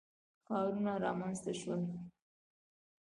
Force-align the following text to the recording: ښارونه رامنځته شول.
ښارونه 0.45 0.93
رامنځته 1.03 1.51
شول. 1.59 1.81